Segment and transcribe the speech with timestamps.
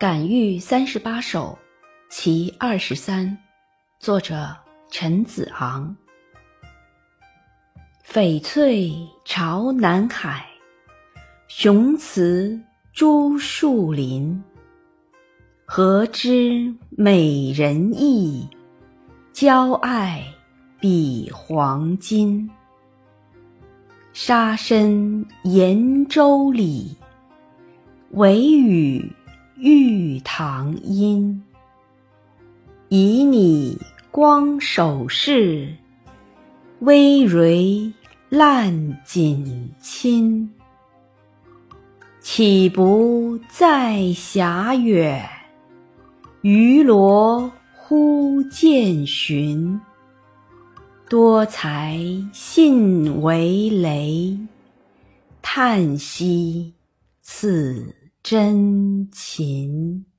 [0.00, 1.58] 感遇三十八首，
[2.08, 3.36] 其二十三，
[3.98, 4.56] 作者
[4.90, 5.94] 陈子昂。
[8.10, 8.90] 翡翠
[9.26, 10.46] 朝南海，
[11.48, 12.58] 雄雌
[12.94, 14.42] 朱树林。
[15.66, 18.48] 何知美人意，
[19.34, 20.24] 娇爱
[20.80, 22.50] 比黄金。
[24.14, 26.96] 沙参延洲里，
[28.12, 29.12] 惟与。
[29.62, 31.42] 玉堂阴，
[32.88, 33.78] 以你
[34.10, 35.76] 光首饰，
[36.78, 37.92] 微蕤
[38.30, 40.48] 烂锦衾。
[42.20, 45.28] 岂不在遐远？
[46.40, 49.78] 鱼罗忽见寻。
[51.06, 51.98] 多才
[52.32, 54.38] 信为雷，
[55.42, 56.72] 叹息
[57.20, 57.99] 此。
[58.30, 60.09] 真情。